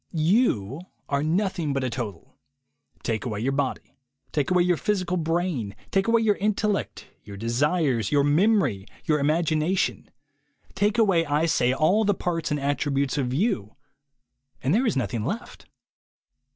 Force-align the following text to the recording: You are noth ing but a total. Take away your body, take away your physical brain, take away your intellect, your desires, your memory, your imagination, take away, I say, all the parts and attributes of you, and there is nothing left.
You 0.13 0.81
are 1.09 1.21
noth 1.21 1.59
ing 1.59 1.73
but 1.73 1.83
a 1.83 1.89
total. 1.91 2.35
Take 3.03 3.23
away 3.23 3.41
your 3.41 3.51
body, 3.51 3.99
take 4.31 4.49
away 4.49 4.63
your 4.63 4.75
physical 4.75 5.15
brain, 5.15 5.75
take 5.91 6.07
away 6.07 6.21
your 6.21 6.37
intellect, 6.37 7.05
your 7.23 7.37
desires, 7.37 8.11
your 8.11 8.23
memory, 8.23 8.87
your 9.05 9.19
imagination, 9.19 10.09
take 10.73 10.97
away, 10.97 11.23
I 11.27 11.45
say, 11.45 11.71
all 11.71 12.03
the 12.03 12.15
parts 12.15 12.49
and 12.49 12.59
attributes 12.59 13.19
of 13.19 13.31
you, 13.31 13.75
and 14.63 14.73
there 14.73 14.87
is 14.87 14.97
nothing 14.97 15.23
left. 15.23 15.67